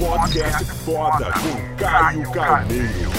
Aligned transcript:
Podcast 0.00 0.64
foda 0.64 1.26
com 1.26 1.76
Caio 1.76 2.32
Carneiro. 2.32 3.10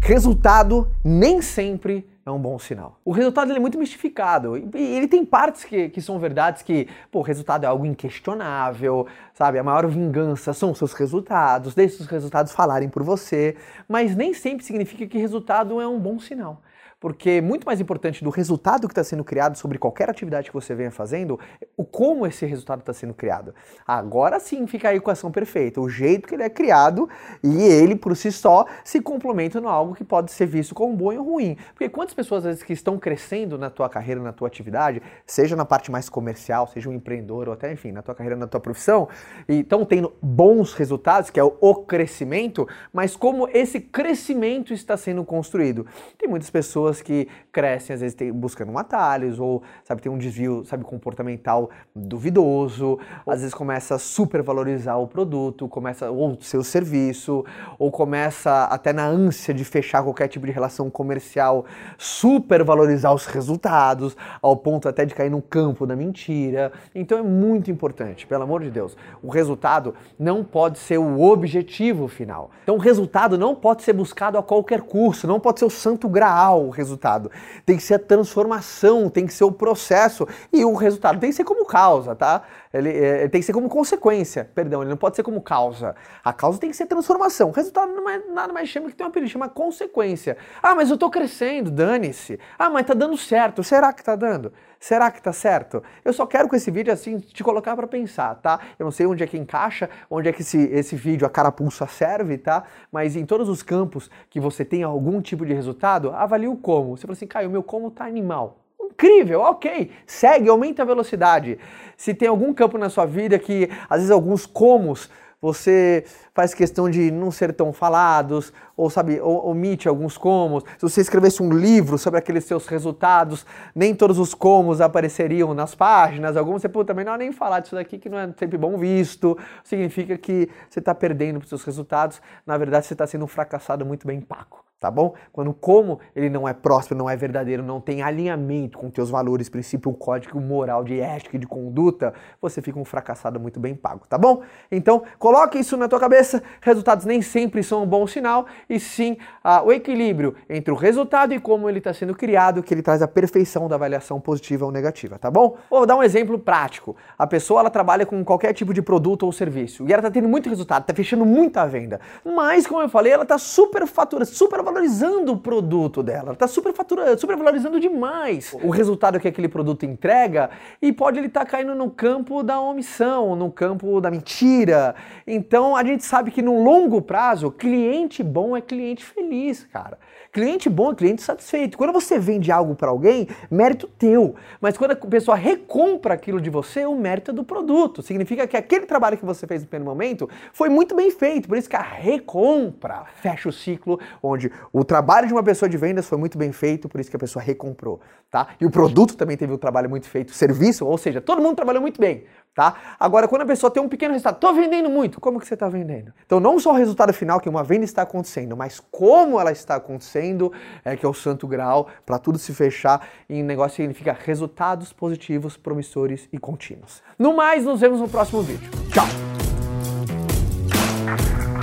Resultado 0.00 0.90
nem 1.04 1.42
sempre 1.42 2.08
é 2.24 2.30
um 2.30 2.38
bom 2.38 2.58
sinal. 2.58 2.98
O 3.04 3.12
resultado 3.12 3.52
é 3.52 3.58
muito 3.58 3.78
mistificado. 3.78 4.56
E 4.56 4.96
ele 4.96 5.06
tem 5.06 5.22
partes 5.22 5.64
que, 5.64 5.90
que 5.90 6.00
são 6.00 6.18
verdades 6.18 6.62
que, 6.62 6.88
pô, 7.12 7.18
o 7.18 7.22
resultado 7.22 7.64
é 7.64 7.66
algo 7.66 7.84
inquestionável, 7.84 9.06
sabe? 9.34 9.58
A 9.58 9.62
maior 9.62 9.86
vingança 9.86 10.54
são 10.54 10.70
os 10.70 10.78
seus 10.78 10.94
resultados, 10.94 11.74
deixe 11.74 12.00
os 12.00 12.06
resultados 12.06 12.52
falarem 12.52 12.88
por 12.88 13.02
você. 13.02 13.54
Mas 13.86 14.16
nem 14.16 14.32
sempre 14.32 14.64
significa 14.64 15.06
que 15.06 15.18
resultado 15.18 15.78
é 15.78 15.86
um 15.86 16.00
bom 16.00 16.18
sinal 16.18 16.62
porque 17.00 17.40
muito 17.40 17.64
mais 17.64 17.80
importante 17.80 18.24
do 18.24 18.30
resultado 18.30 18.88
que 18.88 18.92
está 18.92 19.04
sendo 19.04 19.22
criado 19.22 19.56
sobre 19.56 19.78
qualquer 19.78 20.10
atividade 20.10 20.48
que 20.48 20.54
você 20.54 20.74
venha 20.74 20.90
fazendo, 20.90 21.38
o 21.76 21.84
como 21.84 22.26
esse 22.26 22.44
resultado 22.44 22.80
está 22.80 22.92
sendo 22.92 23.14
criado. 23.14 23.54
Agora 23.86 24.40
sim 24.40 24.66
fica 24.66 24.88
a 24.88 24.94
equação 24.94 25.30
perfeita, 25.30 25.80
o 25.80 25.88
jeito 25.88 26.26
que 26.26 26.34
ele 26.34 26.42
é 26.42 26.50
criado 26.50 27.08
e 27.42 27.62
ele 27.62 27.94
por 27.94 28.16
si 28.16 28.32
só 28.32 28.66
se 28.84 29.00
complementa 29.00 29.60
no 29.60 29.68
algo 29.68 29.94
que 29.94 30.04
pode 30.04 30.32
ser 30.32 30.46
visto 30.46 30.74
como 30.74 30.96
bom 30.96 31.14
ou 31.16 31.24
ruim. 31.24 31.56
Porque 31.72 31.88
quantas 31.88 32.14
pessoas 32.14 32.44
às 32.44 32.46
vezes 32.46 32.62
que 32.62 32.72
estão 32.72 32.98
crescendo 32.98 33.56
na 33.56 33.70
tua 33.70 33.88
carreira, 33.88 34.20
na 34.20 34.32
tua 34.32 34.48
atividade, 34.48 35.00
seja 35.26 35.54
na 35.54 35.64
parte 35.64 35.90
mais 35.90 36.08
comercial, 36.08 36.66
seja 36.66 36.88
um 36.88 36.92
empreendedor 36.92 37.48
ou 37.48 37.54
até 37.54 37.72
enfim, 37.72 37.92
na 37.92 38.02
tua 38.02 38.14
carreira, 38.14 38.36
na 38.36 38.46
tua 38.46 38.60
profissão, 38.60 39.08
e 39.48 39.60
estão 39.60 39.84
tendo 39.84 40.12
bons 40.20 40.72
resultados, 40.74 41.30
que 41.30 41.38
é 41.38 41.44
o 41.44 41.74
crescimento, 41.74 42.66
mas 42.92 43.14
como 43.16 43.48
esse 43.52 43.80
crescimento 43.80 44.72
está 44.72 44.96
sendo 44.96 45.24
construído. 45.24 45.86
Tem 46.18 46.28
muitas 46.28 46.50
pessoas 46.50 46.87
pessoas 46.88 47.02
que 47.02 47.28
crescem, 47.52 47.94
às 47.94 48.00
vezes 48.00 48.14
tem, 48.14 48.32
buscando 48.32 48.72
um 48.72 48.78
atalhos, 48.78 49.38
ou 49.38 49.62
sabe, 49.84 50.00
tem 50.00 50.10
um 50.10 50.18
desvio 50.18 50.64
sabe, 50.64 50.84
comportamental 50.84 51.70
duvidoso, 51.94 52.98
às 53.26 53.40
vezes 53.40 53.54
começa 53.54 53.96
a 53.96 53.98
supervalorizar 53.98 54.98
o 54.98 55.06
produto, 55.06 55.68
começa 55.68 56.10
ou 56.10 56.32
o 56.32 56.42
seu 56.42 56.62
serviço, 56.62 57.44
ou 57.78 57.90
começa 57.90 58.64
até 58.64 58.92
na 58.92 59.06
ânsia 59.06 59.52
de 59.52 59.64
fechar 59.64 60.02
qualquer 60.02 60.28
tipo 60.28 60.46
de 60.46 60.52
relação 60.52 60.88
comercial, 60.90 61.64
supervalorizar 61.96 63.12
os 63.12 63.26
resultados, 63.26 64.16
ao 64.40 64.56
ponto 64.56 64.88
até 64.88 65.04
de 65.04 65.14
cair 65.14 65.30
no 65.30 65.42
campo 65.42 65.86
da 65.86 65.96
mentira. 65.96 66.72
Então 66.94 67.18
é 67.18 67.22
muito 67.22 67.70
importante, 67.70 68.26
pelo 68.26 68.44
amor 68.44 68.62
de 68.62 68.70
Deus, 68.70 68.96
o 69.22 69.28
resultado 69.28 69.94
não 70.18 70.44
pode 70.44 70.78
ser 70.78 70.98
o 70.98 71.20
objetivo 71.20 72.08
final. 72.08 72.50
Então 72.62 72.76
o 72.76 72.78
resultado 72.78 73.36
não 73.36 73.54
pode 73.54 73.82
ser 73.82 73.92
buscado 73.92 74.38
a 74.38 74.42
qualquer 74.42 74.82
custo, 74.82 75.26
não 75.26 75.40
pode 75.40 75.58
ser 75.58 75.64
o 75.64 75.70
santo 75.70 76.08
graal, 76.08 76.68
resultado. 76.78 77.30
Tem 77.66 77.76
que 77.76 77.82
ser 77.82 77.94
a 77.94 77.98
transformação, 77.98 79.10
tem 79.10 79.26
que 79.26 79.34
ser 79.34 79.44
o 79.44 79.52
processo 79.52 80.26
e 80.52 80.64
o 80.64 80.74
resultado 80.74 81.20
tem 81.20 81.30
que 81.30 81.36
ser 81.36 81.44
como 81.44 81.66
causa, 81.66 82.14
tá? 82.14 82.42
Ele, 82.72 82.90
é, 82.90 83.28
tem 83.28 83.40
que 83.40 83.46
ser 83.46 83.52
como 83.52 83.68
consequência, 83.68 84.50
perdão, 84.54 84.82
ele 84.82 84.90
não 84.90 84.96
pode 84.96 85.16
ser 85.16 85.22
como 85.22 85.40
causa. 85.40 85.94
A 86.22 86.32
causa 86.32 86.58
tem 86.58 86.70
que 86.70 86.76
ser 86.76 86.86
transformação. 86.86 87.48
O 87.48 87.52
resultado 87.52 87.92
não 87.92 88.08
é 88.08 88.18
nada 88.28 88.52
mais 88.52 88.68
chama 88.68 88.88
que 88.88 88.94
tem 88.94 89.04
uma 89.04 89.10
apelido, 89.10 89.30
chama 89.30 89.48
consequência. 89.48 90.36
Ah, 90.62 90.74
mas 90.74 90.90
eu 90.90 90.98
tô 90.98 91.10
crescendo, 91.10 91.70
dane-se. 91.70 92.38
Ah, 92.58 92.68
mas 92.68 92.86
tá 92.86 92.94
dando 92.94 93.16
certo. 93.16 93.62
Será 93.64 93.92
que 93.92 94.02
tá 94.02 94.14
dando? 94.14 94.52
Será 94.78 95.10
que 95.10 95.20
tá 95.20 95.32
certo? 95.32 95.82
Eu 96.04 96.12
só 96.12 96.26
quero 96.26 96.48
com 96.48 96.54
esse 96.54 96.70
vídeo 96.70 96.92
assim 96.92 97.18
te 97.18 97.42
colocar 97.42 97.74
para 97.74 97.86
pensar, 97.86 98.34
tá? 98.36 98.60
Eu 98.78 98.84
não 98.84 98.92
sei 98.92 99.06
onde 99.06 99.24
é 99.24 99.26
que 99.26 99.36
encaixa, 99.36 99.90
onde 100.08 100.28
é 100.28 100.32
que 100.32 100.42
esse, 100.42 100.58
esse 100.70 100.94
vídeo 100.94 101.26
a 101.26 101.30
carapuça 101.30 101.86
serve, 101.86 102.38
tá? 102.38 102.62
Mas 102.92 103.16
em 103.16 103.26
todos 103.26 103.48
os 103.48 103.62
campos 103.62 104.08
que 104.30 104.38
você 104.38 104.64
tem 104.64 104.82
algum 104.82 105.20
tipo 105.20 105.44
de 105.44 105.52
resultado, 105.52 106.10
avalie 106.10 106.48
o 106.48 106.56
como. 106.56 106.96
Você 106.96 107.02
fala 107.02 107.14
assim, 107.14 107.26
Caio, 107.26 107.48
o 107.48 107.52
meu 107.52 107.62
como 107.62 107.90
tá 107.90 108.04
animal 108.04 108.67
incrível, 108.90 109.40
ok. 109.40 109.90
Segue, 110.06 110.48
aumenta 110.48 110.82
a 110.82 110.86
velocidade. 110.86 111.58
Se 111.96 112.14
tem 112.14 112.28
algum 112.28 112.52
campo 112.52 112.78
na 112.78 112.88
sua 112.88 113.06
vida 113.06 113.38
que 113.38 113.70
às 113.88 113.98
vezes 113.98 114.10
alguns 114.10 114.46
comos 114.46 115.10
você 115.40 116.04
faz 116.34 116.52
questão 116.52 116.90
de 116.90 117.12
não 117.12 117.30
ser 117.30 117.52
tão 117.52 117.72
falados, 117.72 118.52
ou 118.76 118.90
sabe, 118.90 119.20
omite 119.20 119.88
alguns 119.88 120.18
comos. 120.18 120.64
Se 120.76 120.82
você 120.82 121.00
escrevesse 121.00 121.42
um 121.42 121.52
livro 121.52 121.96
sobre 121.96 122.18
aqueles 122.18 122.44
seus 122.44 122.66
resultados, 122.66 123.46
nem 123.74 123.94
todos 123.94 124.18
os 124.18 124.34
comos 124.34 124.80
apareceriam 124.80 125.54
nas 125.54 125.76
páginas, 125.76 126.36
alguns 126.36 126.62
você, 126.62 126.68
puta, 126.68 126.92
melhor 126.92 127.16
nem 127.18 127.30
falar 127.30 127.60
disso 127.60 127.76
daqui 127.76 127.98
que 127.98 128.08
não 128.08 128.18
é 128.18 128.32
sempre 128.36 128.58
bom 128.58 128.76
visto, 128.76 129.38
significa 129.62 130.18
que 130.18 130.48
você 130.68 130.80
está 130.80 130.94
perdendo 130.94 131.38
os 131.38 131.48
seus 131.48 131.62
resultados, 131.62 132.20
na 132.44 132.58
verdade 132.58 132.86
você 132.86 132.94
está 132.94 133.06
sendo 133.06 133.24
um 133.24 133.28
fracassado 133.28 133.86
muito 133.86 134.06
bem 134.06 134.20
pago 134.20 134.67
tá 134.80 134.90
bom? 134.90 135.14
Quando 135.32 135.52
como 135.52 135.98
ele 136.14 136.30
não 136.30 136.46
é 136.46 136.52
próspero, 136.54 136.96
não 136.96 137.10
é 137.10 137.16
verdadeiro, 137.16 137.62
não 137.62 137.80
tem 137.80 138.02
alinhamento 138.02 138.78
com 138.78 138.90
teus 138.90 139.10
valores, 139.10 139.48
princípio, 139.48 139.92
código 139.92 140.40
moral 140.40 140.84
de 140.84 141.00
ética 141.00 141.36
e 141.36 141.38
de 141.38 141.46
conduta, 141.46 142.14
você 142.40 142.62
fica 142.62 142.78
um 142.78 142.84
fracassado 142.84 143.40
muito 143.40 143.58
bem 143.58 143.74
pago, 143.74 144.06
tá 144.08 144.16
bom? 144.16 144.42
Então, 144.70 145.02
coloque 145.18 145.58
isso 145.58 145.76
na 145.76 145.88
tua 145.88 145.98
cabeça, 145.98 146.42
resultados 146.60 147.04
nem 147.04 147.20
sempre 147.20 147.62
são 147.62 147.82
um 147.82 147.86
bom 147.86 148.06
sinal, 148.06 148.46
e 148.68 148.78
sim 148.78 149.16
ah, 149.42 149.62
o 149.62 149.72
equilíbrio 149.72 150.36
entre 150.48 150.72
o 150.72 150.76
resultado 150.76 151.34
e 151.34 151.40
como 151.40 151.68
ele 151.68 151.78
está 151.78 151.92
sendo 151.92 152.14
criado, 152.14 152.62
que 152.62 152.72
ele 152.72 152.82
traz 152.82 153.02
a 153.02 153.08
perfeição 153.08 153.68
da 153.68 153.74
avaliação 153.74 154.20
positiva 154.20 154.64
ou 154.64 154.70
negativa, 154.70 155.18
tá 155.18 155.30
bom? 155.30 155.56
Vou 155.68 155.86
dar 155.86 155.96
um 155.96 156.02
exemplo 156.02 156.38
prático. 156.38 156.96
A 157.18 157.26
pessoa, 157.26 157.60
ela 157.60 157.70
trabalha 157.70 158.06
com 158.06 158.24
qualquer 158.24 158.52
tipo 158.52 158.72
de 158.72 158.80
produto 158.80 159.24
ou 159.24 159.32
serviço, 159.32 159.84
e 159.88 159.92
ela 159.92 160.00
está 160.00 160.10
tendo 160.10 160.28
muito 160.28 160.48
resultado, 160.48 160.82
está 160.82 160.94
fechando 160.94 161.26
muita 161.26 161.66
venda, 161.66 162.00
mas, 162.24 162.66
como 162.66 162.80
eu 162.80 162.88
falei, 162.88 163.12
ela 163.12 163.24
está 163.24 163.38
super 163.38 163.86
faturando, 163.86 164.30
super 164.30 164.67
valorizando 164.68 165.32
o 165.32 165.36
produto 165.38 166.02
dela, 166.02 166.32
está 166.32 166.46
super 166.46 166.74
super 167.16 167.36
valorizando 167.36 167.80
demais 167.80 168.54
o 168.62 168.70
resultado 168.70 169.18
que 169.18 169.26
aquele 169.26 169.48
produto 169.48 169.84
entrega 169.84 170.50
e 170.80 170.92
pode 170.92 171.18
ele 171.18 171.28
estar 171.28 171.44
tá 171.44 171.46
caindo 171.46 171.74
no 171.74 171.90
campo 171.90 172.42
da 172.42 172.60
omissão, 172.60 173.34
no 173.34 173.50
campo 173.50 174.00
da 174.00 174.10
mentira. 174.10 174.94
Então 175.26 175.74
a 175.74 175.82
gente 175.82 176.04
sabe 176.04 176.30
que 176.30 176.42
no 176.42 176.62
longo 176.62 177.00
prazo, 177.00 177.50
cliente 177.50 178.22
bom 178.22 178.56
é 178.56 178.60
cliente 178.60 179.04
feliz, 179.04 179.64
cara. 179.64 179.98
Cliente 180.30 180.68
bom 180.68 180.92
é 180.92 180.94
cliente 180.94 181.22
satisfeito. 181.22 181.78
Quando 181.78 181.92
você 181.92 182.18
vende 182.18 182.52
algo 182.52 182.74
para 182.74 182.90
alguém, 182.90 183.26
mérito 183.50 183.88
teu. 183.98 184.34
Mas 184.60 184.76
quando 184.76 184.90
a 184.90 184.96
pessoa 184.96 185.36
recompra 185.36 186.14
aquilo 186.14 186.40
de 186.40 186.50
você, 186.50 186.84
o 186.84 186.94
mérito 186.94 187.30
é 187.30 187.34
do 187.34 187.42
produto. 187.42 188.02
Significa 188.02 188.46
que 188.46 188.56
aquele 188.56 188.84
trabalho 188.84 189.16
que 189.16 189.24
você 189.24 189.46
fez 189.46 189.62
no 189.62 189.68
primeiro 189.68 189.90
momento 189.90 190.28
foi 190.52 190.68
muito 190.68 190.94
bem 190.94 191.10
feito. 191.10 191.48
Por 191.48 191.56
isso 191.56 191.68
que 191.68 191.76
a 191.76 191.82
recompra 191.82 193.04
fecha 193.22 193.48
o 193.48 193.52
ciclo 193.52 193.98
onde 194.22 194.52
o 194.72 194.84
trabalho 194.84 195.26
de 195.26 195.32
uma 195.32 195.42
pessoa 195.42 195.68
de 195.68 195.76
vendas 195.76 196.06
foi 196.06 196.18
muito 196.18 196.36
bem 196.38 196.52
feito, 196.52 196.88
por 196.88 197.00
isso 197.00 197.10
que 197.10 197.16
a 197.16 197.18
pessoa 197.18 197.42
recomprou, 197.42 198.00
tá? 198.30 198.48
E 198.60 198.66
o 198.66 198.70
produto 198.70 199.16
também 199.16 199.36
teve 199.36 199.52
um 199.52 199.58
trabalho 199.58 199.88
muito 199.88 200.08
feito, 200.08 200.30
o 200.30 200.34
serviço, 200.34 200.86
ou 200.86 200.98
seja, 200.98 201.20
todo 201.20 201.40
mundo 201.40 201.56
trabalhou 201.56 201.80
muito 201.80 202.00
bem, 202.00 202.24
tá? 202.54 202.74
Agora, 202.98 203.26
quando 203.28 203.42
a 203.42 203.46
pessoa 203.46 203.70
tem 203.70 203.82
um 203.82 203.88
pequeno 203.88 204.12
resultado, 204.12 204.38
tô 204.38 204.52
vendendo 204.52 204.88
muito, 204.88 205.20
como 205.20 205.40
que 205.40 205.46
você 205.46 205.54
está 205.54 205.68
vendendo? 205.68 206.12
Então, 206.26 206.40
não 206.40 206.58
só 206.58 206.72
o 206.72 206.74
resultado 206.74 207.12
final, 207.12 207.40
que 207.40 207.48
uma 207.48 207.64
venda 207.64 207.84
está 207.84 208.02
acontecendo, 208.02 208.56
mas 208.56 208.80
como 208.90 209.40
ela 209.40 209.52
está 209.52 209.76
acontecendo, 209.76 210.52
é 210.84 210.96
que 210.96 211.04
é 211.04 211.08
o 211.08 211.14
santo 211.14 211.46
grau 211.46 211.88
para 212.04 212.18
tudo 212.18 212.38
se 212.38 212.52
fechar 212.54 213.08
um 213.28 213.44
negócio 213.44 213.76
significa 213.76 214.16
resultados 214.18 214.92
positivos, 214.92 215.56
promissores 215.56 216.28
e 216.32 216.38
contínuos. 216.38 217.02
No 217.18 217.34
mais, 217.34 217.64
nos 217.64 217.80
vemos 217.80 218.00
no 218.00 218.08
próximo 218.08 218.42
vídeo. 218.42 218.70
Tchau! 218.92 219.06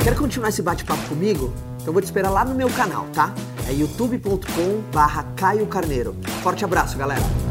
Quer 0.04 0.16
continuar 0.16 0.50
esse 0.50 0.62
bate-papo 0.62 1.02
comigo? 1.10 1.52
Então 1.86 1.94
vou 1.94 2.02
te 2.02 2.06
esperar 2.06 2.32
lá 2.32 2.44
no 2.44 2.56
meu 2.56 2.68
canal, 2.72 3.06
tá? 3.14 3.32
É 3.70 3.72
youtube.com 3.72 4.82
barra 4.92 5.24
Caio 5.36 5.68
Carneiro. 5.68 6.16
Forte 6.42 6.66
abraço, 6.66 6.98
galera! 6.98 7.45